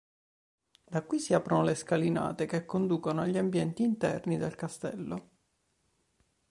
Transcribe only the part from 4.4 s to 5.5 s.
castello.